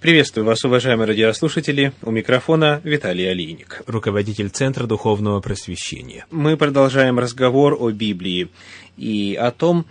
[0.00, 1.92] Приветствую вас, уважаемые радиослушатели.
[2.02, 6.24] У микрофона Виталий Алиник, руководитель Центра Духовного Просвещения.
[6.30, 8.48] Мы продолжаем разговор о Библии
[8.96, 9.86] и о том,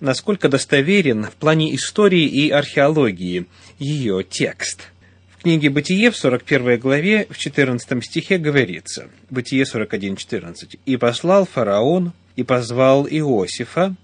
[0.00, 3.44] насколько достоверен в плане истории и археологии
[3.78, 4.88] ее текст.
[5.36, 12.14] В книге «Бытие» в 41 главе в 14 стихе говорится, Бытие 41.14, «И послал фараон,
[12.36, 13.94] и позвал Иосифа,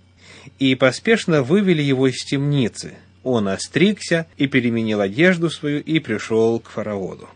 [0.59, 2.97] и поспешно вывели его из темницы»
[3.29, 7.29] он остригся и переменил одежду свою и пришел к фараону.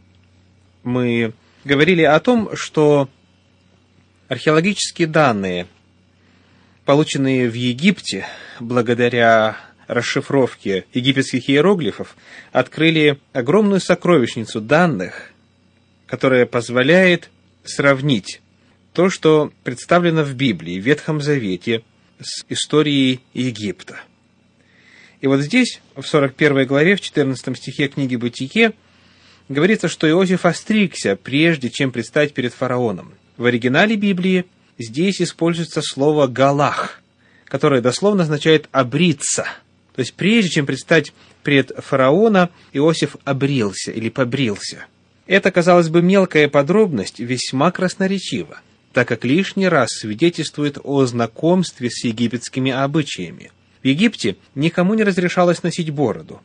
[0.82, 1.32] Мы
[1.64, 3.08] говорили о том, что
[4.28, 5.66] археологические данные,
[6.84, 8.26] полученные в Египте
[8.58, 12.16] благодаря расшифровке египетских иероглифов,
[12.52, 15.30] открыли огромную сокровищницу данных,
[16.06, 17.30] которая позволяет
[17.64, 18.40] сравнить
[18.92, 21.82] то, что представлено в Библии, в Ветхом Завете,
[22.20, 24.00] с историей Египта–
[25.22, 28.72] и вот здесь, в 41 главе, в 14 стихе книги «Бытие»,
[29.48, 33.14] говорится, что Иосиф остригся, прежде чем предстать перед фараоном.
[33.36, 34.46] В оригинале Библии
[34.78, 37.00] здесь используется слово «галах»,
[37.44, 39.46] которое дословно означает «обриться».
[39.94, 41.12] То есть, прежде чем предстать
[41.44, 44.86] пред фараона, Иосиф обрился или побрился.
[45.28, 48.60] Это, казалось бы, мелкая подробность весьма красноречива,
[48.92, 53.52] так как лишний раз свидетельствует о знакомстве с египетскими обычаями–
[53.82, 56.40] в Египте никому не разрешалось носить бороду.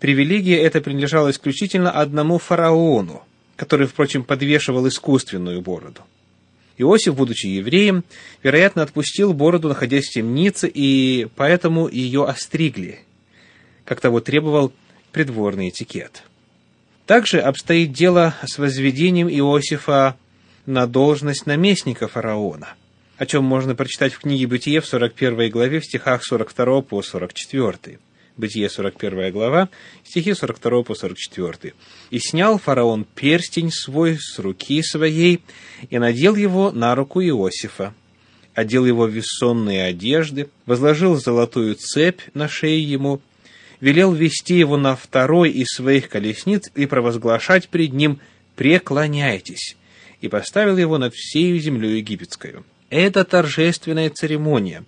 [0.00, 3.22] Привилегия эта принадлежала исключительно одному фараону,
[3.54, 6.02] который, впрочем, подвешивал искусственную бороду.
[6.76, 8.04] Иосиф, будучи евреем,
[8.42, 12.98] вероятно, отпустил бороду, находясь в темнице, и поэтому ее остригли,
[13.84, 14.72] как того требовал
[15.12, 16.24] придворный этикет.
[17.06, 20.16] Также обстоит дело с возведением Иосифа
[20.66, 22.74] на должность наместника фараона–
[23.16, 27.98] о чем можно прочитать в книге «Бытие» в 41 главе в стихах 42 по 44.
[28.36, 29.70] Бытие, 41 глава,
[30.04, 31.72] стихи 42 по 44.
[32.10, 35.40] «И снял фараон перстень свой с руки своей,
[35.88, 37.94] и надел его на руку Иосифа,
[38.54, 43.22] одел его в вессонные одежды, возложил золотую цепь на шею ему,
[43.80, 48.20] велел вести его на второй из своих колесниц и провозглашать пред ним
[48.56, 49.76] «Преклоняйтесь»,
[50.20, 52.64] и поставил его над всей землей египетскою.
[52.90, 54.84] Эта торжественная церемония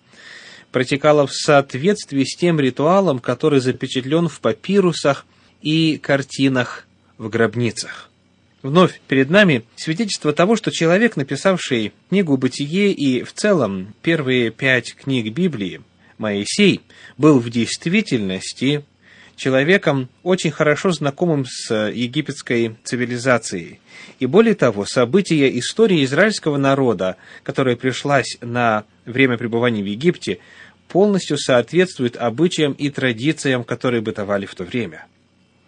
[0.71, 5.27] протекала в соответствии с тем ритуалом, который запечатлен в папирусах
[5.63, 6.87] и картинах
[7.17, 8.11] в гробницах.
[8.63, 14.95] Вновь перед нами свидетельство того, что человек, написавший книгу «Бытие» и в целом первые пять
[14.95, 15.81] книг Библии,
[16.19, 16.81] Моисей,
[17.17, 18.85] был в действительности
[19.39, 23.81] человеком, очень хорошо знакомым с египетской цивилизацией.
[24.19, 30.39] И более того, события истории израильского народа, которая пришлась на время пребывания в Египте,
[30.89, 35.07] полностью соответствует обычаям и традициям, которые бытовали в то время.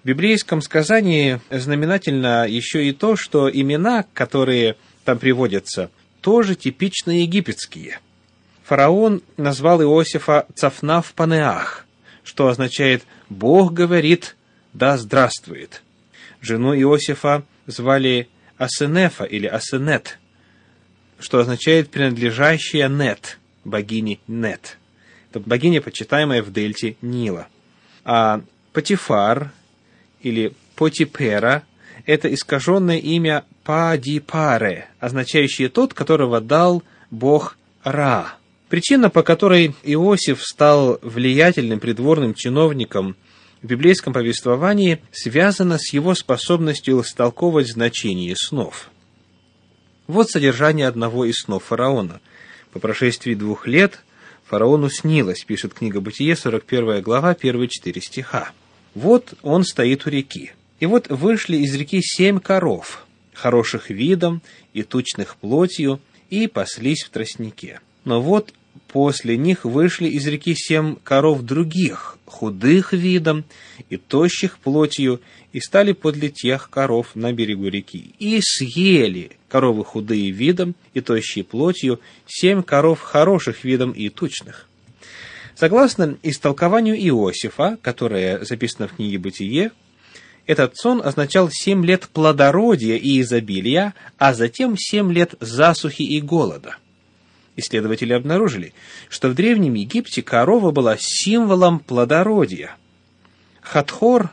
[0.03, 5.91] В библейском сказании знаменательно еще и то, что имена, которые там приводятся,
[6.23, 8.01] тоже типично египетские.
[8.65, 11.87] Фараон назвал Иосифа Цафнав Панеах,
[12.31, 14.37] что означает «Бог говорит,
[14.73, 15.83] да здравствует».
[16.41, 20.21] Жену Иосифа звали Асенефа или Асенет,
[21.19, 24.79] что означает «принадлежащая Нет», богине Нет.
[25.29, 27.49] Это богиня, почитаемая в дельте Нила.
[28.05, 28.43] А
[28.73, 29.51] Патифар
[30.23, 31.65] или Потипера–
[32.07, 38.35] это искаженное имя Падипаре, означающее тот, которого дал бог Ра.
[38.71, 43.17] Причина, по которой Иосиф стал влиятельным придворным чиновником
[43.63, 48.91] в библейском повествовании, связана с его способностью растолковывать значение снов.
[50.07, 52.21] Вот содержание одного из снов фараона.
[52.73, 54.05] По прошествии двух лет
[54.45, 58.53] фараону снилось, пишет книга Бытие, 41 глава, первые четыре стиха.
[58.95, 60.53] Вот он стоит у реки.
[60.79, 63.05] И вот вышли из реки семь коров,
[63.35, 64.43] хороших видом
[64.75, 67.81] и тучных плотью, и паслись в тростнике.
[68.05, 68.55] Но вот
[68.93, 73.45] после них вышли из реки семь коров других, худых видом
[73.89, 75.21] и тощих плотью,
[75.53, 78.15] и стали подле тех коров на берегу реки.
[78.19, 84.69] И съели коровы худые видом и тощие плотью, семь коров хороших видом и тучных.
[85.55, 89.73] Согласно истолкованию Иосифа, которое записано в книге «Бытие»,
[90.47, 96.77] этот сон означал семь лет плодородия и изобилия, а затем семь лет засухи и голода–
[97.57, 98.73] исследователи обнаружили,
[99.09, 102.77] что в Древнем Египте корова была символом плодородия.
[103.61, 104.31] Хатхор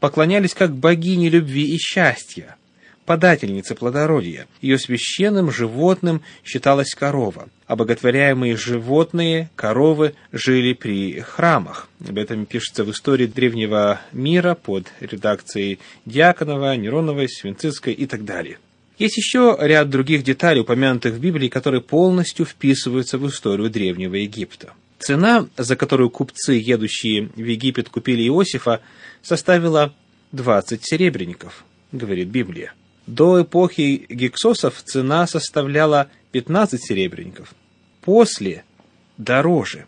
[0.00, 2.56] поклонялись как богине любви и счастья.
[3.04, 4.46] подательница плодородия.
[4.60, 7.48] Ее священным животным считалась корова.
[7.66, 11.88] Обоготворяемые животные, коровы, жили при храмах.
[12.08, 18.58] Об этом пишется в истории древнего мира под редакцией Дьяконова, Нероновой, Свинцицкой и так далее.
[18.98, 24.72] Есть еще ряд других деталей, упомянутых в Библии, которые полностью вписываются в историю Древнего Египта.
[24.98, 28.80] Цена, за которую купцы, едущие в Египет, купили Иосифа,
[29.22, 29.92] составила
[30.32, 32.72] 20 серебряников, говорит Библия.
[33.06, 37.54] До эпохи гексосов цена составляла 15 серебряников.
[38.00, 38.64] После–
[39.18, 39.86] дороже.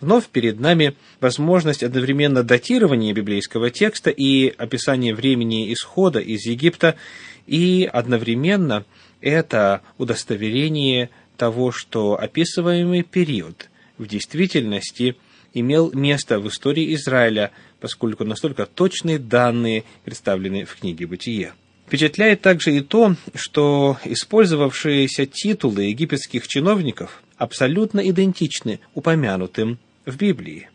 [0.00, 6.96] Вновь перед нами возможность одновременно датирования библейского текста и описания времени исхода из Египта,
[7.46, 8.84] и одновременно
[9.20, 13.68] это удостоверение того, что описываемый период
[13.98, 15.16] в действительности
[15.54, 17.50] имел место в истории Израиля,
[17.80, 21.52] поскольку настолько точные данные представлены в книге «Бытие».
[21.86, 30.70] Впечатляет также и то, что использовавшиеся титулы египетских чиновников абсолютно идентичны упомянутым в Библии.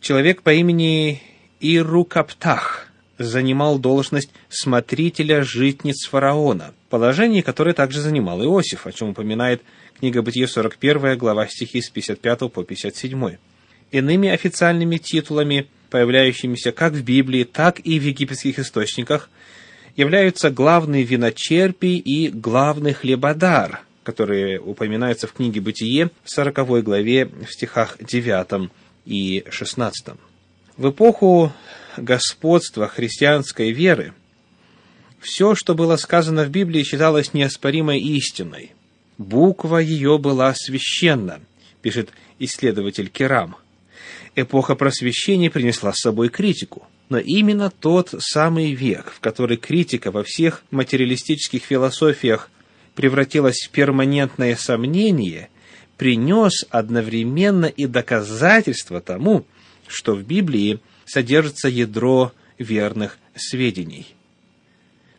[0.00, 1.20] Человек по имени
[1.60, 2.87] Ирукаптах
[3.18, 9.62] занимал должность смотрителя житниц фараона, положение, которое также занимал Иосиф, о чем упоминает
[9.98, 13.36] книга Бытие 41, глава стихи с 55 по 57.
[13.90, 19.30] Иными официальными титулами, появляющимися как в Библии, так и в египетских источниках,
[19.96, 27.52] являются главный виночерпий и главный хлебодар, которые упоминаются в книге «Бытие» в 40 главе в
[27.52, 28.70] стихах 9
[29.06, 30.14] и 16.
[30.78, 31.52] В эпоху
[31.98, 34.14] господства христианской веры
[35.20, 38.72] все, что было сказано в Библии, считалось неоспоримой истиной.
[39.18, 41.40] Буква ее была священна,
[41.82, 43.56] пишет исследователь Керам.
[44.36, 50.22] Эпоха просвещения принесла с собой критику– но именно тот самый век, в который критика во
[50.22, 52.50] всех материалистических философиях
[52.94, 55.48] превратилась в перманентное сомнение,
[55.96, 59.46] принес одновременно и доказательство тому,
[59.88, 64.14] что в Библии содержится ядро верных сведений.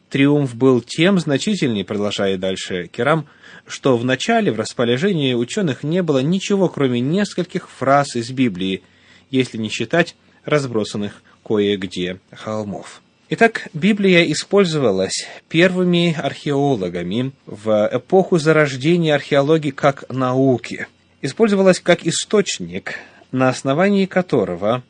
[0.09, 3.27] Триумф был тем значительней, продолжает дальше Керам,
[3.67, 8.81] что в начале в расположении ученых не было ничего, кроме нескольких фраз из Библии,
[9.29, 13.01] если не считать разбросанных кое-где холмов.
[13.31, 20.87] Итак, Библия использовалась первыми археологами в эпоху зарождения археологии как науки.
[21.21, 22.95] Использовалась как источник,
[23.31, 24.83] на основании которого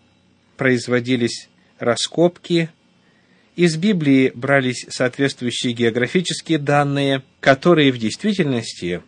[0.58, 2.70] производились раскопки,
[3.56, 9.02] из Библии брались соответствующие географические данные, которые в действительности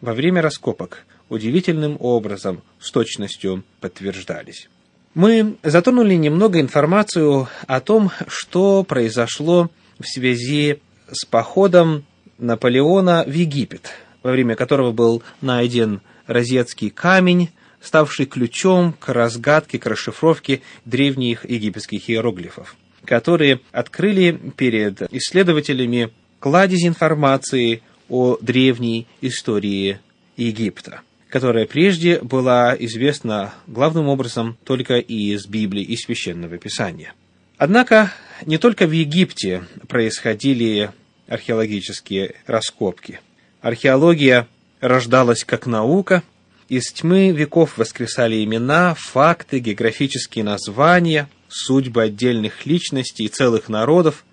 [0.00, 4.68] во время раскопок удивительным образом с точностью подтверждались.
[5.14, 10.80] Мы затронули немного информацию о том, что произошло в связи
[11.10, 12.04] с походом
[12.38, 13.90] Наполеона в Египет,
[14.22, 22.08] во время которого был найден розетский камень, ставший ключом к разгадке, к расшифровке древних египетских
[22.10, 26.10] иероглифов, которые открыли перед исследователями
[26.40, 30.00] кладезь информации о древней истории
[30.36, 37.12] Египта которая прежде была известна главным образом только из Библии и Священного Писания.
[37.58, 38.12] Однако
[38.46, 40.90] не только в Египте происходили
[41.26, 43.20] археологические раскопки.
[43.60, 44.46] Археология
[44.80, 46.22] рождалась как наука,
[46.68, 54.24] из тьмы веков воскресали имена, факты, географические названия, судьбы отдельных личностей и целых народов,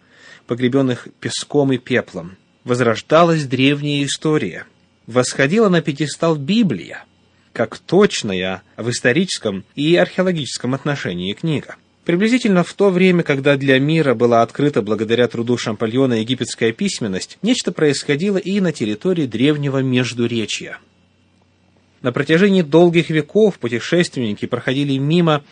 [0.48, 2.38] погребенных песком и пеплом.
[2.64, 4.66] Возрождалась древняя история–
[5.08, 7.06] восходила на пьедестал Библия,
[7.54, 11.76] как точная в историческом и археологическом отношении книга.
[12.04, 17.72] Приблизительно в то время, когда для мира была открыта благодаря труду Шампальона египетская письменность, нечто
[17.72, 20.78] происходило и на территории древнего Междуречья.
[22.06, 25.44] На протяжении долгих веков путешественники проходили мимо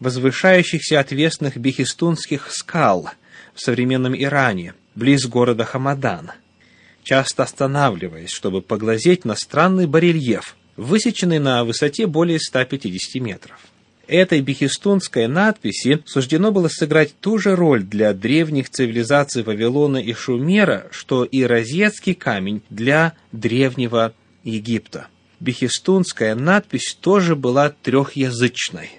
[0.00, 3.10] возвышающихся отвесных бехистунских скал
[3.52, 6.30] в современном Иране, близ города Хамадан–
[7.02, 13.58] часто останавливаясь, чтобы поглазеть на странный барельеф, высеченный на высоте более 150 метров.
[14.06, 20.86] Этой бехистунской надписи суждено было сыграть ту же роль для древних цивилизаций Вавилона и Шумера,
[20.90, 25.08] что и розетский камень для древнего Египта.
[25.42, 28.92] Бехистунская надпись тоже была трехязычной.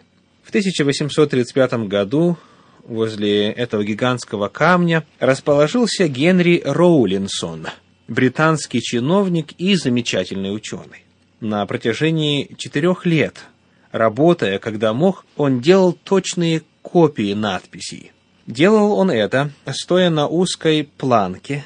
[0.44, 2.38] В 1835 году
[2.84, 7.68] возле этого гигантского камня расположился Генри Роулинсон–
[8.10, 11.06] британский чиновник и замечательный ученый.
[11.40, 13.46] На протяжении четырех лет,
[13.94, 18.12] работая, когда мог, он делал точные копии надписей.
[18.48, 21.64] Делал он это, стоя на узкой планке,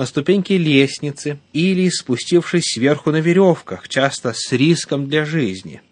[0.00, 5.82] на ступеньке лестницы или спустившись сверху на веревках, часто с риском для жизни.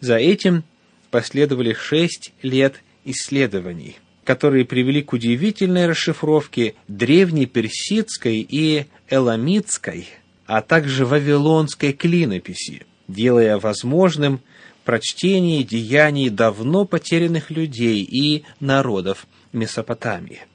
[0.00, 0.64] За этим
[1.12, 10.08] последовали шесть лет исследований, которые привели к удивительной расшифровке древней персидской и эламитской,
[10.46, 14.40] а также вавилонской клинописи, делая возможным
[14.84, 20.49] прочтение деяний давно потерянных людей и народов Месопотамии.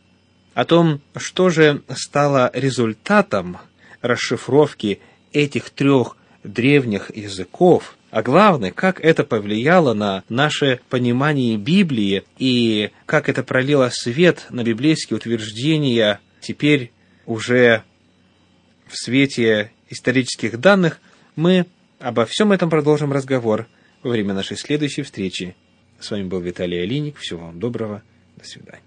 [0.55, 3.57] О том, что же стало результатом
[4.01, 5.01] расшифровки
[5.33, 13.27] этих трех древних языков, а главное, как это повлияло на наше понимание Библии и как
[13.27, 16.93] это пролило свет на библейские утверждения теперь
[17.25, 17.83] уже
[18.87, 21.01] в свете исторических данных,
[21.35, 21.65] мы
[21.99, 23.67] обо всем этом продолжим разговор
[24.03, 25.53] во время нашей следующей встречи.
[25.99, 27.17] С вами был Виталий Алиник.
[27.17, 28.03] Всего вам доброго.
[28.37, 28.85] До свидания.